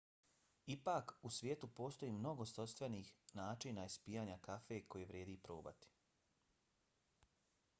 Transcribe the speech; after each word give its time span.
ipak 0.75 1.11
u 1.21 1.29
svijetu 1.29 1.67
postoji 1.79 2.13
mnogo 2.13 2.47
svojstvenih 2.51 3.11
načina 3.41 3.85
ispijanja 3.91 4.39
kafe 4.47 4.81
koje 4.95 5.05
vrijedi 5.11 5.37
probati 5.49 5.91